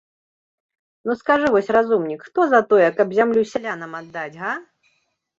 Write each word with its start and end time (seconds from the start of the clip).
Ну, 1.09 1.15
скажы 1.19 1.51
вось, 1.55 1.67
разумнік, 1.75 2.23
хто 2.29 2.45
за 2.53 2.61
тое, 2.71 2.87
каб 3.01 3.07
зямлю 3.19 3.43
сялянам 3.51 3.91
аддаць, 3.99 4.33
га? 4.41 4.55